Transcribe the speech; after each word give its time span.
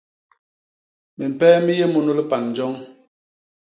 Mimpee 1.17 1.57
mi 1.65 1.73
yé 1.79 1.85
munu 1.91 2.11
lipan 2.17 2.43
joñ. 2.55 2.73